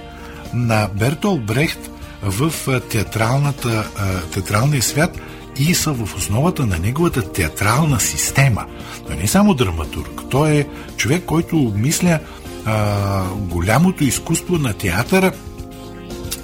[0.53, 1.89] на Бертол Брехт
[2.21, 2.53] в
[2.89, 3.87] театралната,
[4.33, 5.17] театралния свят–
[5.59, 8.65] и са в основата на неговата театрална система.
[9.07, 12.19] Той не само драматург, той е човек, който обмисля
[12.65, 15.31] а, голямото изкуство на театъра.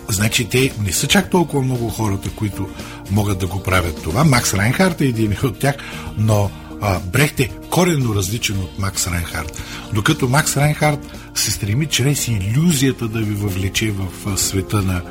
[0.09, 2.69] Значи те не са чак толкова много хората, които
[3.11, 4.23] могат да го правят това.
[4.23, 5.75] Макс Райнхард е един от тях,
[6.17, 9.63] но а, Брехт е коренно различен от Макс Райнхард.
[9.93, 10.99] Докато Макс Райнхард
[11.35, 15.01] се стреми чрез иллюзията да ви въвлече в света на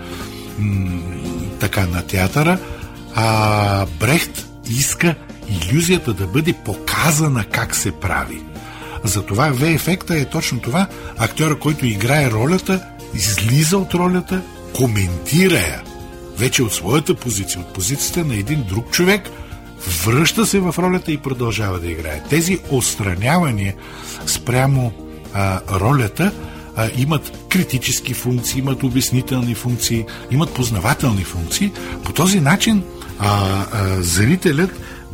[0.58, 1.02] м-
[1.60, 2.58] така на театъра,
[3.16, 5.14] а, Брехт иска
[5.48, 8.42] иллюзията да бъде показана как се прави.
[9.04, 10.86] Затова В-ефекта е точно това.
[11.18, 15.82] Актьора, който играе ролята, излиза от ролята, коментира я.
[16.38, 19.30] Вече от своята позиция, от позицията на един друг човек,
[20.04, 22.22] връща се в ролята и продължава да играе.
[22.30, 23.74] Тези отстранявания
[24.26, 24.92] спрямо
[25.34, 26.32] а, ролята
[26.76, 31.72] а, имат критически функции, имат обяснителни функции, имат познавателни функции.
[32.04, 32.82] По този начин
[33.18, 34.70] а, а зрителят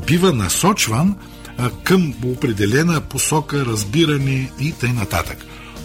[0.07, 1.17] бива насочван
[1.59, 4.93] а, към определена посока, разбиране и т.н.
[4.93, 5.39] нататък.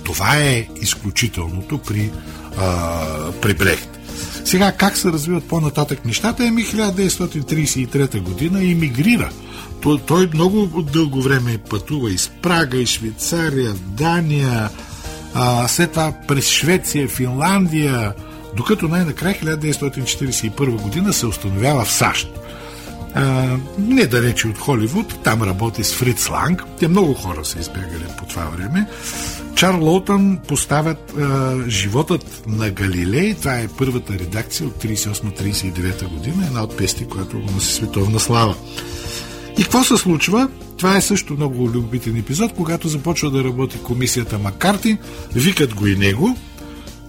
[0.04, 2.12] Това е изключителното при,
[2.58, 3.06] а,
[3.42, 3.90] при Брехт.
[4.46, 6.46] Сега, как се развиват по-нататък нещата?
[6.46, 9.30] Еми 1933 година иммигрира.
[9.82, 14.70] Той, той много дълго време пътува из Прага, из Швейцария, Дания,
[15.34, 18.14] а, след това през Швеция, Финландия,
[18.58, 22.30] докато най-накрая 1941 година се установява в САЩ.
[23.14, 24.10] А, не
[24.46, 26.64] от Холивуд, там работи с Фриц Ланг.
[26.80, 28.88] Те много хора са избягали по това време.
[29.56, 33.34] Чарл Лоутън поставят а, животът на Галилей.
[33.34, 38.56] Това е първата редакция от 38-39 година, една от пести, която го носи световна слава.
[39.58, 40.50] И какво се случва?
[40.78, 44.98] Това е също много любителен епизод, когато започва да работи комисията Маккарти,
[45.36, 46.38] викат го и него,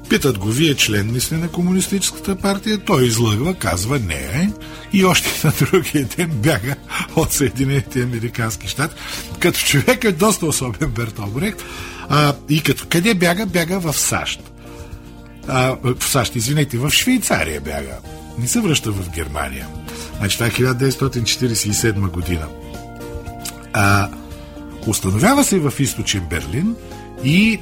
[0.09, 2.79] Питат го, вие член ли сте на Комунистическата партия?
[2.79, 4.53] Той излъгва, казва не.
[4.93, 6.75] И още на другия ден бяга
[7.17, 8.95] от Съединените Американски щати.
[9.39, 11.65] Като човек е доста особен Бертол Брехт.
[12.09, 13.47] А, и като къде бяга?
[13.47, 14.53] Бяга в САЩ.
[15.49, 17.99] А, в САЩ, извинете, в Швейцария бяга.
[18.39, 19.67] Не се връща в Германия.
[20.19, 22.47] Значи това е 1947 година.
[23.73, 24.09] А,
[24.87, 26.75] установява се в източен Берлин
[27.25, 27.61] и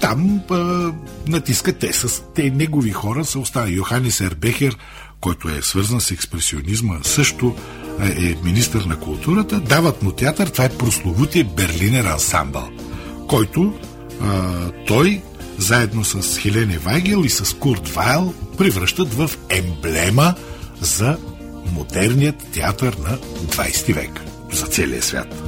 [0.00, 0.92] там а,
[1.26, 3.74] натиска те с те негови хора са останали.
[3.74, 4.76] Йоханис Ербехер,
[5.20, 7.56] който е свързан с експресионизма, също
[8.00, 12.68] е министър на културата, дават му театър, това е прословутия Берлинер ансамбъл,
[13.28, 13.74] който
[14.22, 14.52] а,
[14.86, 15.22] той
[15.58, 20.34] заедно с Хелене Вайгел и с Курт Вайл превръщат в емблема
[20.80, 21.18] за
[21.72, 24.20] модерният театър на 20 век.
[24.52, 25.42] За целия свят.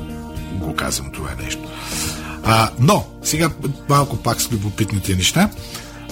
[0.53, 1.70] Го казвам това нещо.
[2.53, 3.51] А, но, сега
[3.89, 5.51] малко пак с любопитните неща.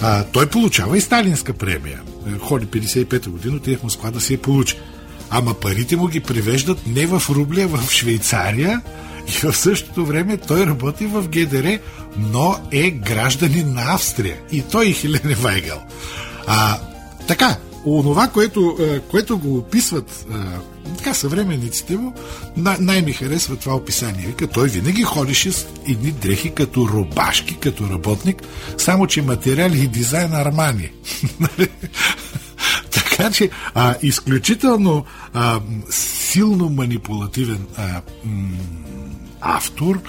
[0.01, 2.01] А, той получава и сталинска премия.
[2.39, 4.79] Ходи 55-та година, отиде в Москва да си я получи.
[5.29, 8.81] Ама парите му ги превеждат не в рубля, в Швейцария
[9.27, 11.79] и в същото време той работи в ГДР,
[12.17, 14.35] но е гражданин на Австрия.
[14.51, 15.81] И той и Хелене Вайгел.
[16.47, 16.77] А,
[17.27, 18.77] така, онова, което,
[19.11, 20.25] което го описват
[20.97, 22.13] така съвременниците му,
[22.57, 24.25] най- ми харесва това описание.
[24.27, 28.43] Вика, той винаги ходеше с едни дрехи като робашки, като работник,
[28.77, 30.89] само че материали и дизайн Армани.
[32.91, 35.59] така че а, изключително а,
[35.89, 38.49] силно манипулативен а, м-
[39.41, 39.99] автор,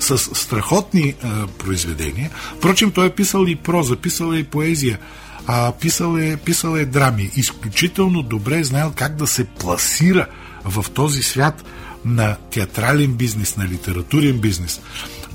[0.00, 2.30] с страхотни а, произведения.
[2.56, 4.98] Впрочем, той е писал и проза, писал е и поезия
[5.50, 7.30] а, писал, е, писал е драми.
[7.36, 10.26] Изключително добре е знаел как да се пласира
[10.64, 11.64] в този свят
[12.04, 14.80] на театрален бизнес, на литературен бизнес.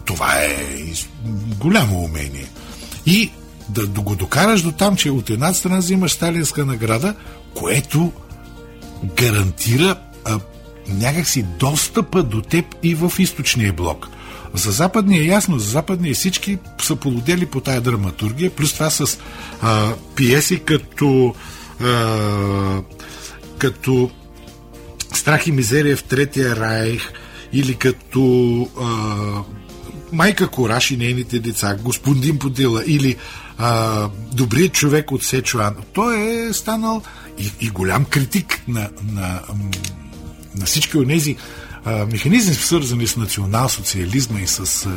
[0.05, 0.57] Това е
[1.59, 2.49] голямо умение.
[3.05, 3.31] И
[3.69, 7.15] да, го докараш до там, че от една страна взимаш сталинска награда,
[7.53, 8.11] което
[9.15, 9.95] гарантира
[10.25, 10.39] а,
[10.87, 14.09] някакси достъпа до теб и в източния блок.
[14.53, 19.17] За западния е ясно, за западния всички са полудели по тая драматургия, плюс това с
[19.61, 21.35] а, пиеси като
[21.81, 22.81] а,
[23.57, 24.11] като
[25.13, 27.13] Страх и мизерия в Третия райх
[27.53, 28.87] или като а,
[30.11, 33.15] Майка Кораш и нейните деца, Господин Подила или
[33.57, 35.75] а, Добрият човек от Сечуан.
[35.93, 37.01] Той е станал
[37.39, 39.41] и, и голям критик на, на,
[40.55, 41.37] на всички от тези
[41.85, 44.89] механизми, свързани с национал-социализма и с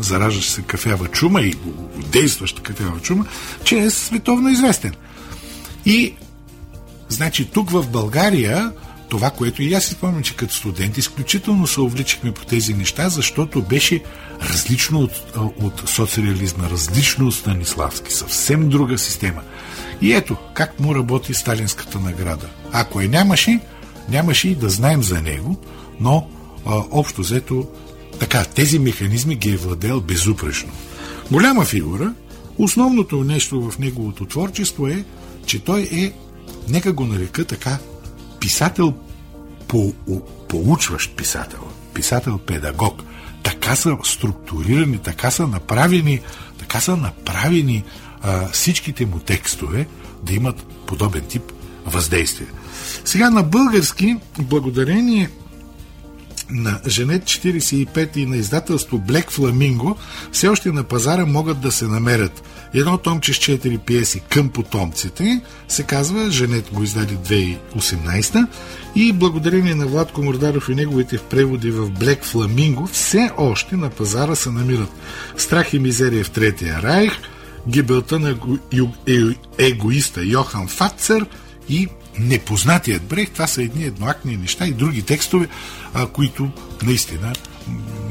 [0.00, 1.54] заражаща се кафява чума и
[2.12, 3.26] действаща кафява чума,
[3.64, 4.94] че е световно известен.
[5.86, 6.14] И,
[7.08, 8.72] значи, тук в България
[9.08, 13.08] това, което и аз си спомням, че като студент изключително се увличахме по тези неща,
[13.08, 14.02] защото беше
[14.42, 15.12] различно от,
[15.62, 19.42] от социализма, различно от Станиславски, съвсем друга система.
[20.00, 22.46] И ето, как му работи сталинската награда.
[22.72, 23.60] Ако я нямаше,
[24.08, 25.56] нямаше и да знаем за него,
[26.00, 26.28] но
[26.66, 27.66] а, общо взето
[28.20, 30.72] така, тези механизми ги е владел безупречно.
[31.30, 32.14] Голяма фигура,
[32.58, 35.04] основното нещо в неговото творчество е,
[35.46, 36.12] че той е,
[36.68, 37.78] нека го нарека така,
[38.40, 38.94] писател
[39.68, 39.92] по,
[40.48, 41.60] поучващ писател,
[41.94, 43.02] писател-педагог.
[43.42, 46.20] Така са структурирани, така са направени,
[46.58, 47.84] така са направени
[48.22, 49.86] а, всичките му текстове
[50.22, 51.52] да имат подобен тип
[51.86, 52.46] въздействие.
[53.04, 55.30] Сега на български, благодарение
[56.50, 59.96] на Женет 45 и на издателство Black Flamingo
[60.32, 62.42] все още на пазара могат да се намерят.
[62.74, 68.46] Едно томче с 4 пиеси към потомците, се казва, Женет го издаде 2018
[68.94, 74.36] и благодарение на Владко Мордаров и неговите преводи в Black Flamingo все още на пазара
[74.36, 74.90] се намират.
[75.36, 77.12] Страх и мизерия в Третия райх,
[77.68, 78.36] Гибелта на
[79.58, 81.26] егоиста Йохан Фацер
[81.68, 81.88] и
[82.18, 85.48] непознатият брег, това са едни едноактни неща и други текстове,
[85.94, 86.50] а, които
[86.82, 87.32] наистина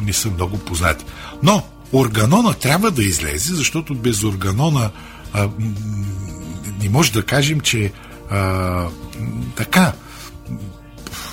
[0.06, 1.06] не са много познати.
[1.44, 4.92] Но органона трябва да излезе, защото без органона
[5.34, 5.50] а,
[6.82, 7.92] не може да кажем, че
[8.30, 8.88] а,
[9.56, 9.94] така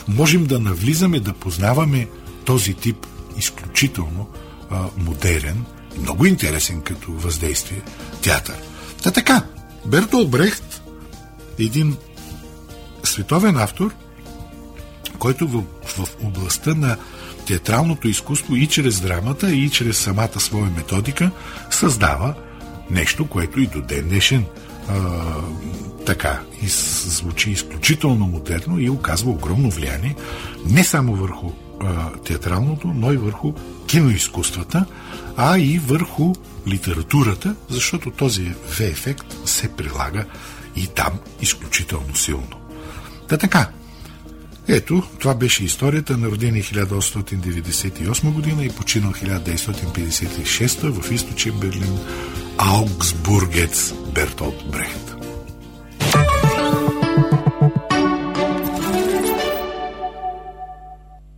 [0.09, 2.09] можем да навлизаме, да познаваме
[2.45, 3.07] този тип
[3.37, 4.29] изключително
[4.71, 5.64] а, модерен,
[5.99, 7.83] много интересен като въздействие
[8.23, 8.57] театър.
[9.03, 9.43] Та така,
[9.87, 10.83] Бертол Брехт,
[11.59, 11.97] един
[13.11, 13.94] световен автор,
[15.18, 16.96] който в, в областта на
[17.46, 21.30] театралното изкуство и чрез драмата, и чрез самата своя методика
[21.70, 22.34] създава
[22.90, 24.44] нещо, което и до ден днешен
[24.88, 24.94] а,
[26.06, 30.16] така и звучи изключително модерно и оказва огромно влияние
[30.66, 31.50] не само върху
[31.80, 33.52] а, театралното, но и върху
[33.86, 34.86] киноизкуствата,
[35.36, 36.34] а и върху
[36.68, 40.24] литературата, защото този В-ефект се прилага
[40.76, 42.59] и там изключително силно.
[43.31, 43.68] Та така.
[44.68, 51.99] Ето, това беше историята на родени 1898 година и починал 1956 в източен Берлин
[52.59, 55.14] Аугсбургец Бертолд Брехт.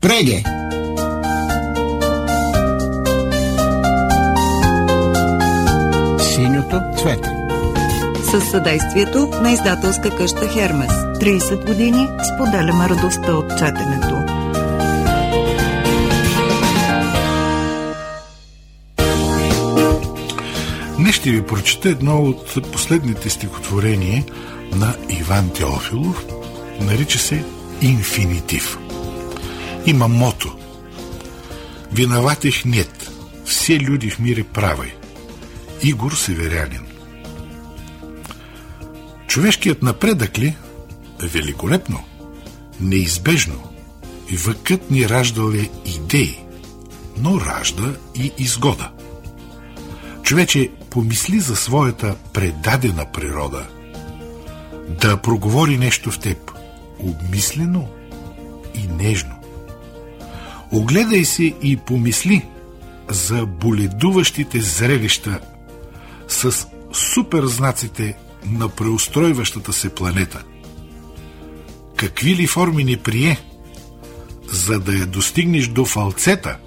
[0.01, 0.45] Преге!
[6.18, 7.32] Синьото цвете
[8.33, 10.93] Със съдействието на издателска къща Хермес.
[10.93, 14.16] 30 години споделяме радостта от четенето.
[20.99, 24.24] Днес ще ви прочета едно от последните стихотворения
[24.72, 26.26] на Иван Теофилов.
[26.80, 27.45] Нарича се
[27.80, 28.78] Инфинитив.
[29.87, 30.57] Има мото.
[31.93, 33.11] Виноватых нет.
[33.45, 34.95] Все люди в мире правы.
[35.83, 36.91] Игор Северянин.
[39.33, 40.57] Човешкият напредък ли?
[41.22, 42.05] Великолепно.
[42.80, 43.62] Неизбежно.
[44.33, 46.39] Въкът ни раждал е идеи,
[47.18, 48.91] но ражда и изгода.
[50.22, 53.66] Човече помисли за своята предадена природа.
[54.89, 56.53] Да проговори нещо в теб,
[56.99, 57.89] обмислено
[58.74, 59.35] и нежно.
[60.72, 62.47] Огледай се и помисли
[63.11, 65.41] за боледуващите зрелища
[66.28, 70.45] с суперзнаците на преустройващата се планета.
[71.97, 73.38] Какви ли форми ни прие,
[74.49, 76.59] за да я достигнеш до фалцета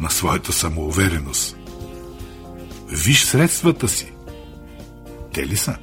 [0.00, 1.56] на своята самоувереност?
[2.88, 4.12] Виж средствата си.
[5.34, 5.76] Те ли са?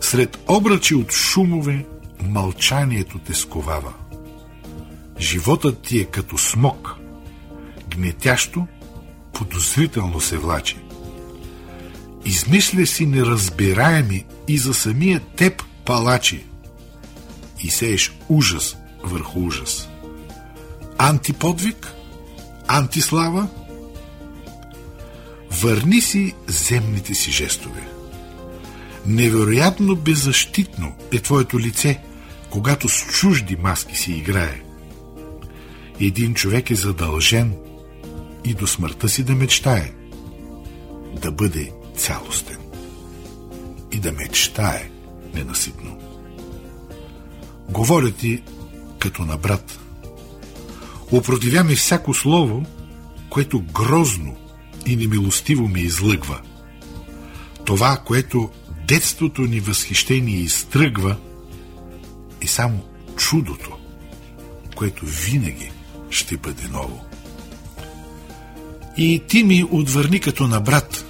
[0.00, 1.86] Сред обръчи от шумове,
[2.22, 3.92] мълчанието те сковава.
[5.20, 6.94] Животът ти е като смок,
[7.88, 8.66] гнетящо,
[9.32, 10.83] подозрително се влачи.
[12.24, 16.44] Измисля си неразбираеми и за самия теб палачи
[17.64, 19.88] и сееш ужас върху ужас.
[20.98, 21.92] Антиподвиг?
[22.68, 23.48] Антислава?
[25.50, 27.88] Върни си земните си жестове.
[29.06, 32.00] Невероятно беззащитно е твоето лице,
[32.50, 34.60] когато с чужди маски си играе.
[36.00, 37.54] Един човек е задължен
[38.44, 39.92] и до смъртта си да мечтае,
[41.22, 42.58] да бъде цялостен
[43.92, 44.90] и да мечтае
[45.34, 45.98] ненаситно.
[47.68, 48.42] Говоря ти
[48.98, 49.78] като на брат.
[51.12, 52.66] Опротивя ми всяко слово,
[53.30, 54.36] което грозно
[54.86, 56.40] и немилостиво ми излъгва.
[57.64, 58.50] Това, което
[58.88, 61.16] детството ни възхищение изтръгва,
[62.40, 62.80] е само
[63.16, 63.70] чудото,
[64.76, 65.70] което винаги
[66.10, 67.04] ще бъде ново.
[68.96, 71.04] И ти ми отвърни като на брат,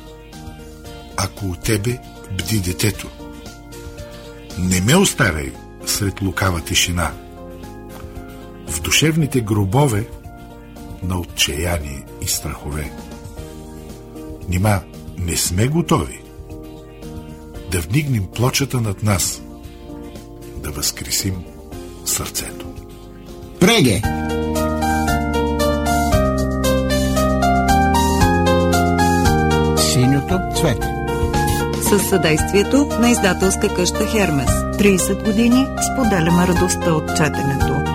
[1.16, 1.98] ако от тебе
[2.38, 3.08] бди детето.
[4.58, 5.52] Не ме оставяй
[5.86, 7.12] сред лукава тишина.
[8.68, 10.08] В душевните гробове
[11.02, 12.92] на отчаяние и страхове.
[14.48, 14.80] Нима
[15.18, 16.20] не сме готови
[17.70, 19.42] да вдигнем плочата над нас,
[20.56, 21.34] да възкресим
[22.04, 22.66] сърцето.
[23.60, 24.02] Преге!
[29.78, 30.93] Синьото цвете
[31.94, 34.50] Със съдействието на издателска къща Хермес.
[34.50, 37.94] 30 години споделяме радостта от четенето.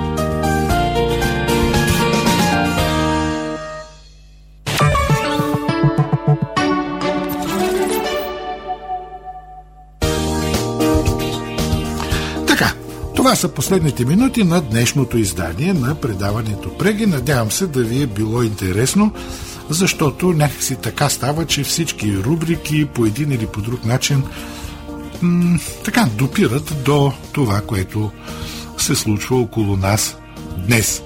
[13.15, 17.05] Това са последните минути на днешното издание на предаването Преги.
[17.05, 19.11] Надявам се да ви е било интересно,
[19.69, 24.23] защото някакси така става, че всички рубрики по един или по друг начин
[25.21, 28.11] м- така допират до това, което
[28.77, 30.17] се случва около нас
[30.57, 31.03] днес.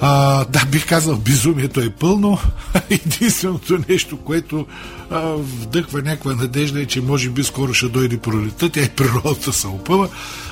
[0.00, 2.38] А, да, бих казал, безумието е пълно.
[2.90, 4.66] Единственото нещо, което
[5.10, 9.52] а, вдъхва някаква надежда е, че може би скоро ще дойде пролета, тя и природата
[9.52, 10.08] се опъва.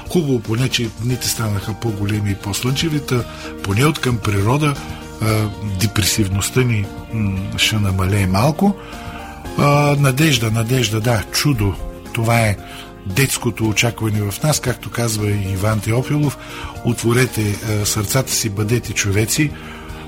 [0.09, 3.21] Хубаво поне, че дните станаха по-големи и по-слънчевите,
[3.63, 4.75] поне от към природа
[5.81, 6.87] депресивността ни
[7.57, 8.77] ще намалее малко.
[9.99, 11.75] Надежда, надежда, да, чудо.
[12.13, 12.57] Това е
[13.07, 16.39] детското очакване в нас, както казва и Иван Теофилов.
[16.85, 19.51] Отворете а, сърцата си, бъдете човеци.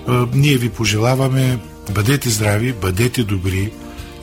[0.08, 1.58] А, ние ви пожелаваме,
[1.90, 3.72] бъдете здрави, бъдете добри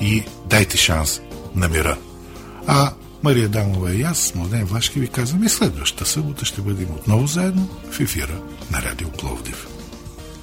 [0.01, 1.21] и дайте шанс
[1.55, 1.97] на мира.
[2.67, 2.91] А
[3.23, 7.99] Мария Дамова и аз, Младен Влашки, ви казваме следващата събота ще бъдем отново заедно в
[7.99, 8.39] ефира
[8.71, 9.67] на Радио Пловдив.